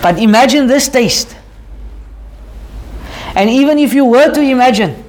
But 0.00 0.18
imagine 0.18 0.66
this 0.68 0.88
taste 0.88 1.36
and 3.34 3.50
even 3.50 3.78
if 3.78 3.92
you 3.92 4.04
were 4.04 4.32
to 4.32 4.40
imagine 4.40 5.04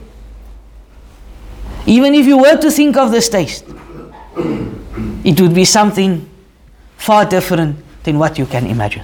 Even 1.90 2.14
if 2.14 2.28
you 2.28 2.38
were 2.38 2.56
to 2.56 2.70
think 2.70 2.98
of 2.98 3.10
this 3.12 3.30
taste, 3.30 3.66
it 5.24 5.42
would 5.42 5.56
be 5.56 5.66
something 5.66 6.30
far 6.98 7.26
different 7.26 7.78
than 8.04 8.20
what 8.20 8.38
you 8.38 8.46
can 8.46 8.68
imagine. 8.68 9.04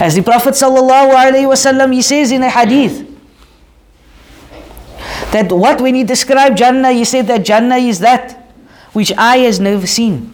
As 0.00 0.14
the 0.14 0.22
Prophet 0.22 0.54
ﷺ, 0.54 1.92
he 1.94 2.02
says 2.02 2.32
in 2.32 2.42
a 2.42 2.50
hadith, 2.50 3.14
that 5.34 5.50
what 5.50 5.80
when 5.80 5.94
he 5.96 6.04
described 6.04 6.58
Jannah, 6.58 6.92
he 6.92 7.04
said 7.04 7.26
that 7.26 7.44
Jannah 7.44 7.76
is 7.76 7.98
that 7.98 8.52
which 8.92 9.12
eye 9.18 9.38
has 9.38 9.58
never 9.58 9.86
seen. 9.86 10.32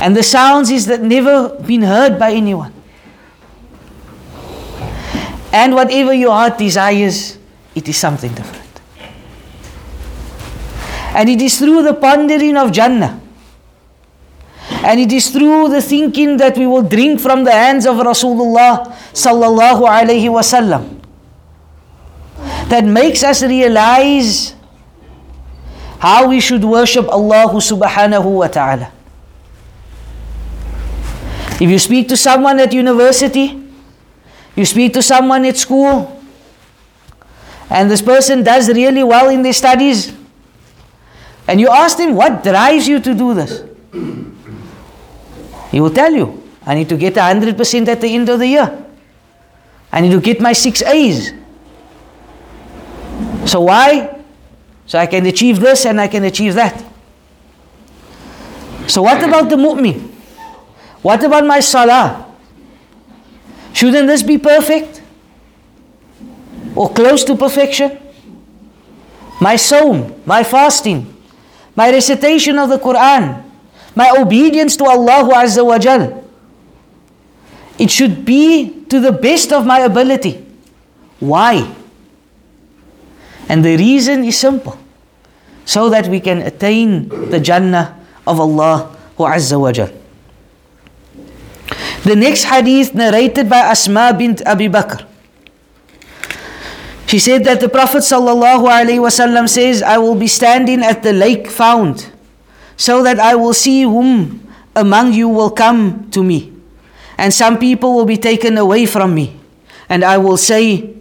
And 0.00 0.16
the 0.16 0.22
sounds 0.22 0.70
is 0.70 0.86
that 0.86 1.02
never 1.02 1.50
been 1.50 1.82
heard 1.82 2.18
by 2.18 2.32
anyone. 2.32 2.72
And 5.52 5.72
whatever 5.74 6.12
your 6.12 6.32
heart 6.32 6.58
desires, 6.58 7.38
it 7.76 7.88
is 7.88 7.96
something 7.96 8.34
different. 8.34 8.80
And 11.14 11.28
it 11.28 11.40
is 11.40 11.58
through 11.58 11.84
the 11.84 11.94
pondering 11.94 12.56
of 12.56 12.72
Jannah. 12.72 13.20
And 14.84 15.00
it 15.00 15.10
is 15.12 15.30
through 15.30 15.70
the 15.70 15.80
thinking 15.80 16.36
that 16.36 16.58
we 16.58 16.66
will 16.66 16.82
drink 16.82 17.18
from 17.18 17.44
the 17.44 17.52
hands 17.52 17.86
of 17.86 17.96
Rasulullah 17.96 18.84
sallallahu 19.16 19.80
alaihi 19.88 20.28
wasallam 20.28 21.00
that 22.68 22.84
makes 22.84 23.22
us 23.24 23.42
realize 23.42 24.54
how 25.98 26.28
we 26.28 26.38
should 26.38 26.62
worship 26.62 27.08
Allah 27.08 27.48
subhanahu 27.48 28.28
wa 28.44 28.46
ta'ala. 28.46 28.92
If 31.56 31.70
you 31.70 31.78
speak 31.78 32.08
to 32.08 32.16
someone 32.16 32.60
at 32.60 32.74
university, 32.74 33.56
you 34.54 34.66
speak 34.66 34.92
to 34.92 35.02
someone 35.02 35.46
at 35.46 35.56
school, 35.56 36.12
and 37.70 37.90
this 37.90 38.02
person 38.02 38.42
does 38.42 38.68
really 38.68 39.02
well 39.02 39.30
in 39.30 39.40
their 39.40 39.54
studies, 39.54 40.12
and 41.48 41.58
you 41.58 41.68
ask 41.70 41.96
them, 41.96 42.14
What 42.14 42.44
drives 42.44 42.86
you 42.86 43.00
to 43.00 43.14
do 43.14 43.32
this? 43.32 43.62
He 45.74 45.80
will 45.80 45.90
tell 45.90 46.12
you, 46.12 46.40
I 46.64 46.76
need 46.76 46.88
to 46.90 46.96
get 46.96 47.14
100% 47.14 47.88
at 47.88 48.00
the 48.00 48.14
end 48.14 48.28
of 48.28 48.38
the 48.38 48.46
year. 48.46 48.86
I 49.90 50.00
need 50.02 50.12
to 50.12 50.20
get 50.20 50.40
my 50.40 50.52
six 50.52 50.82
A's. 50.82 51.32
So 53.44 53.62
why? 53.62 54.22
So 54.86 55.00
I 55.00 55.06
can 55.06 55.26
achieve 55.26 55.58
this 55.58 55.84
and 55.84 56.00
I 56.00 56.06
can 56.06 56.22
achieve 56.22 56.54
that. 56.54 56.78
So 58.86 59.02
what 59.02 59.20
about 59.24 59.50
the 59.50 59.56
mu'min? 59.56 60.12
What 61.02 61.24
about 61.24 61.44
my 61.44 61.58
salah? 61.58 62.24
Shouldn't 63.72 64.06
this 64.06 64.22
be 64.22 64.38
perfect? 64.38 65.02
Or 66.76 66.88
close 66.88 67.24
to 67.24 67.34
perfection? 67.34 67.98
My 69.40 69.56
sawm, 69.56 70.24
my 70.24 70.44
fasting, 70.44 71.12
my 71.74 71.90
recitation 71.90 72.60
of 72.60 72.68
the 72.68 72.78
Quran, 72.78 73.43
my 73.94 74.10
obedience 74.18 74.76
to 74.76 74.84
Allah 74.84 75.24
Azza 75.44 75.64
wa 75.64 75.78
Jal. 75.78 76.22
It 77.78 77.90
should 77.90 78.24
be 78.24 78.84
to 78.90 79.00
the 79.00 79.12
best 79.12 79.52
of 79.52 79.66
my 79.66 79.80
ability. 79.80 80.44
Why? 81.20 81.66
And 83.48 83.64
the 83.64 83.76
reason 83.76 84.24
is 84.24 84.38
simple. 84.38 84.78
So 85.64 85.88
that 85.88 86.08
we 86.08 86.20
can 86.20 86.42
attain 86.42 87.08
the 87.30 87.40
Jannah 87.40 87.98
of 88.26 88.38
Allah 88.38 88.94
Azza 89.18 89.58
wa 89.58 89.72
Jal. 89.72 89.90
The 92.04 92.14
next 92.16 92.44
hadith 92.44 92.94
narrated 92.94 93.48
by 93.48 93.58
Asma 93.72 94.12
bint 94.12 94.44
Abi 94.46 94.68
Bakr. 94.68 95.06
She 97.06 97.18
said 97.18 97.44
that 97.44 97.60
the 97.60 97.68
Prophet 97.68 98.02
sallallahu 98.04 98.68
alaihi 98.68 99.00
wasallam 99.00 99.48
says, 99.48 99.82
"I 99.82 99.96
will 99.98 100.14
be 100.14 100.26
standing 100.26 100.82
at 100.82 101.02
the 101.02 101.12
lake 101.12 101.48
fount, 101.48 102.10
so 102.76 103.02
that 103.02 103.18
I 103.18 103.34
will 103.34 103.54
see 103.54 103.82
whom 103.82 104.40
among 104.76 105.12
you 105.12 105.28
will 105.28 105.50
come 105.50 106.10
to 106.10 106.22
me, 106.22 106.52
and 107.18 107.32
some 107.32 107.58
people 107.58 107.94
will 107.94 108.04
be 108.04 108.16
taken 108.16 108.58
away 108.58 108.86
from 108.86 109.14
me, 109.14 109.38
and 109.88 110.04
I 110.04 110.18
will 110.18 110.36
say, 110.36 110.94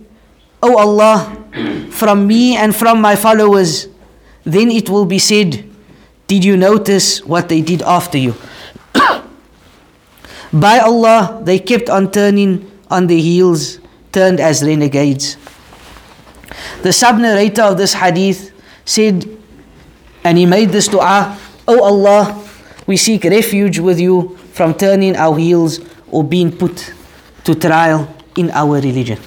O 0.62 0.78
Allah, 0.78 1.38
from 1.90 2.28
me 2.28 2.56
and 2.56 2.76
from 2.76 3.02
my 3.02 3.16
followers, 3.16 3.88
then 4.44 4.70
it 4.72 4.90
will 4.90 5.06
be 5.06 5.20
said, 5.20 5.68
Did 6.28 6.44
you 6.46 6.58
notice 6.58 7.24
what 7.26 7.50
they 7.50 7.62
did 7.62 7.82
after 7.82 8.18
you? 8.18 8.36
By 10.54 10.80
Allah, 10.80 11.42
they 11.44 11.60
kept 11.60 11.90
on 11.90 12.12
turning 12.12 12.70
on 12.90 13.08
their 13.08 13.18
heels, 13.18 13.80
turned 14.12 14.40
as 14.40 14.64
renegades. 14.64 15.38
The 16.84 16.94
sub 16.94 17.18
narrator 17.18 17.64
of 17.64 17.78
this 17.78 17.94
hadith 17.94 18.52
said, 18.86 19.26
and 20.24 20.38
he 20.38 20.46
made 20.46 20.70
this 20.70 20.88
dua, 20.88 21.38
O 21.68 21.80
oh 21.80 21.84
Allah, 21.84 22.44
we 22.86 22.98
seek 22.98 23.24
refuge 23.24 23.80
with 23.80 24.00
you 24.00 24.36
from 24.52 24.74
turning 24.74 25.16
our 25.16 25.38
heels 25.38 25.80
or 26.12 26.24
being 26.24 26.52
put 26.52 26.94
to 27.46 27.56
trial 27.56 28.08
in 28.36 28.52
our 28.52 28.80
religion. 28.82 29.20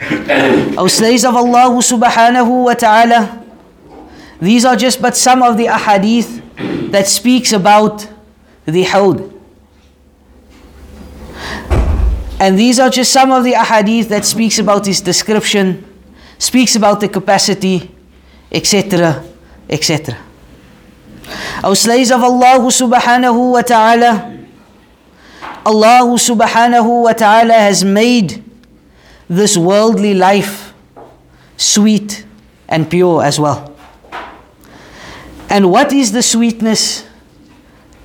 O 0.76 0.88
slaves 0.88 1.24
of 1.24 1.34
Allah 1.34 1.70
subhanahu 1.80 2.64
wa 2.64 2.74
ta'ala, 2.74 3.44
these 4.40 4.64
are 4.64 4.76
just 4.76 5.00
but 5.00 5.16
some 5.16 5.42
of 5.42 5.56
the 5.56 5.66
ahadith 5.66 6.42
that 6.90 7.06
speaks 7.06 7.52
about 7.52 8.06
the 8.66 8.82
hawd. 8.84 9.32
And 12.40 12.58
these 12.58 12.78
are 12.78 12.90
just 12.90 13.12
some 13.12 13.30
of 13.30 13.44
the 13.44 13.52
ahadith 13.52 14.08
that 14.08 14.26
speaks 14.26 14.58
about 14.58 14.84
his 14.84 15.00
description, 15.00 15.86
speaks 16.38 16.76
about 16.76 17.00
the 17.00 17.08
capacity, 17.08 17.90
etc., 18.52 19.24
etc. 19.70 20.18
O 21.62 21.74
slaves 21.74 22.10
of 22.10 22.22
Allah 22.22 22.58
subhanahu 22.60 23.52
wa 23.52 23.62
ta'ala, 23.62 24.36
Allah 25.64 26.04
subhanahu 26.18 27.04
wa 27.04 27.12
ta'ala 27.12 27.54
has 27.54 27.84
made 27.84 28.44
this 29.28 29.56
worldly 29.56 30.12
life 30.14 30.74
sweet 31.56 32.26
and 32.68 32.88
pure 32.90 33.22
as 33.24 33.40
well. 33.40 33.72
And 35.48 35.70
what 35.70 35.92
is 35.92 36.12
the 36.12 36.22
sweetness 36.22 37.06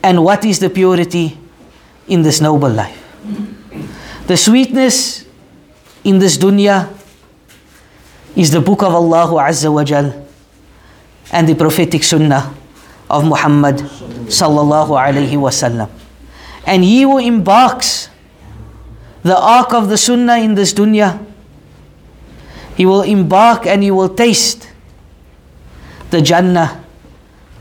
and 0.03 0.23
what 0.23 0.45
is 0.45 0.59
the 0.59 0.69
purity 0.69 1.37
in 2.07 2.21
this 2.21 2.39
noble 2.39 2.69
life? 2.69 2.95
The 4.27 4.37
sweetness 4.37 5.25
in 6.03 6.19
this 6.19 6.37
dunya 6.37 6.87
is 8.35 8.51
the 8.51 8.61
book 8.61 8.83
of 8.83 8.93
Allah 8.93 9.27
Azza 9.43 9.73
wa 9.73 9.83
Jal 9.83 10.13
and 11.31 11.47
the 11.49 11.55
prophetic 11.55 12.03
sunnah 12.03 12.55
of 13.09 13.25
Muhammad 13.25 13.77
sallallahu 14.29 14.93
alayhi 14.93 15.33
wasallam. 15.33 15.89
And 16.65 16.83
he 16.83 17.01
who 17.01 17.17
embarks 17.17 18.09
the 19.23 19.37
ark 19.37 19.73
of 19.73 19.89
the 19.89 19.97
sunnah 19.97 20.37
in 20.37 20.55
this 20.55 20.73
dunya, 20.73 21.17
he 22.77 22.85
will 22.85 23.01
embark 23.01 23.65
and 23.65 23.83
he 23.83 23.91
will 23.91 24.09
taste 24.09 24.71
the 26.11 26.21
Jannah 26.21 26.83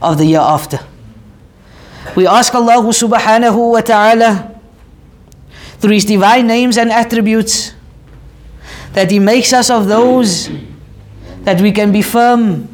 of 0.01 0.17
the 0.17 0.25
year 0.25 0.39
after. 0.39 0.79
We 2.15 2.25
ask 2.25 2.53
Allah 2.55 2.81
subhanahu 2.81 3.71
wa 3.73 3.81
ta'ala 3.81 4.59
through 5.79 5.93
His 5.93 6.05
divine 6.05 6.47
names 6.47 6.77
and 6.77 6.91
attributes, 6.91 7.73
that 8.93 9.11
He 9.11 9.19
makes 9.19 9.53
us 9.53 9.69
of 9.69 9.87
those 9.87 10.49
that 11.43 11.61
we 11.61 11.71
can 11.71 11.91
be 11.91 12.01
firm 12.01 12.67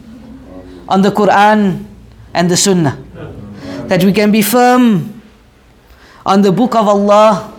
on 0.88 1.02
the 1.02 1.12
Quran 1.12 1.86
and 2.35 2.51
the 2.51 2.57
Sunnah, 2.57 2.99
that 3.89 4.05
we 4.05 4.13
can 4.13 4.31
be 4.31 4.43
firm 4.43 5.21
on 6.25 6.43
the 6.43 6.53
Book 6.53 6.75
of 6.75 6.87
Allah 6.89 7.53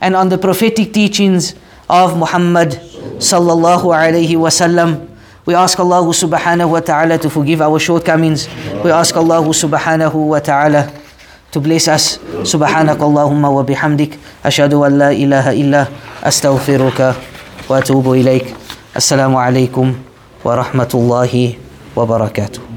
and 0.00 0.16
on 0.16 0.28
the 0.28 0.38
prophetic 0.38 0.92
teachings 0.92 1.54
of 1.88 2.16
Muhammad 2.16 2.80
sallallahu 3.20 3.92
alaihi 3.92 4.34
wasallam. 4.36 5.06
We 5.46 5.54
ask 5.54 5.78
Allah 5.80 6.02
subhanahu 6.04 6.70
wa 6.70 6.80
ta'ala 6.80 7.18
to 7.18 7.28
forgive 7.30 7.60
our 7.60 7.78
shortcomings. 7.78 8.46
We 8.84 8.90
ask 8.90 9.16
Allah 9.16 9.42
subhanahu 9.42 10.14
wa 10.14 10.38
ta'ala 10.38 10.92
to 11.52 11.58
bless 11.60 11.88
us. 11.88 12.18
سبحانك 12.44 12.96
اللهم 13.02 13.44
وبحمدك 13.44 14.12
أشهد 14.46 14.72
أن 14.74 14.92
لا 14.98 15.10
إله 15.12 15.52
إلا 15.52 15.82
أستغفرك 16.24 17.14
وأتوب 17.68 18.06
إليك 18.12 18.46
السلام 18.96 19.36
عليكم 19.36 19.86
ورحمة 20.44 20.92
الله 20.94 21.32
وبركاته 21.96 22.73